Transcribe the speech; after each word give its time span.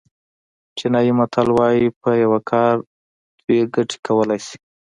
چینایي 0.77 1.11
متل 1.19 1.47
وایي 1.57 1.87
په 2.01 2.09
یو 2.23 2.33
کار 2.51 2.75
دوه 3.45 3.63
ګټې 3.75 3.97
کولای 4.07 4.39
شي. 4.47 4.57